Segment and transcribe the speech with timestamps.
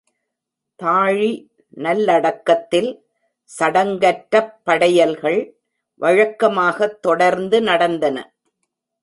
[0.75, 1.27] தாழி
[1.77, 2.89] நல்லடக்கத்தில்
[3.59, 5.39] சடங்கற்றப் படையல்கள்
[6.01, 8.17] வழக்கமாக தொடர்ந்து நடந்தன.